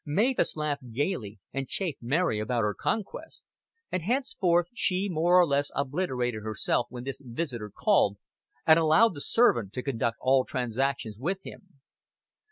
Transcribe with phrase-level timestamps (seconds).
[0.03, 3.45] Mavis laughed gaily, and chaffed Mary about her conquest;
[3.91, 8.17] and henceforth she more or less obliterated herself when this visitor called,
[8.65, 11.81] and allowed the servant to conduct all transactions with him.